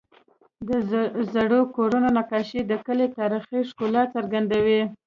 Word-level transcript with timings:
د 0.67 0.69
زړو 1.33 1.59
کورونو 1.75 2.07
نقاشې 2.17 2.61
د 2.65 2.71
کلي 2.85 3.07
تاریخي 3.17 3.59
ښکلا 3.69 4.03
څرګندوي. 4.15 4.81